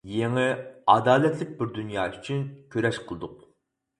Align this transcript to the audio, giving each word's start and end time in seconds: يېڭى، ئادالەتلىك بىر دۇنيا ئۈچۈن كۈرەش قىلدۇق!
يېڭى، 0.11 0.45
ئادالەتلىك 0.93 1.51
بىر 1.59 1.69
دۇنيا 1.77 2.05
ئۈچۈن 2.15 2.41
كۈرەش 2.77 3.01
قىلدۇق! 3.11 3.37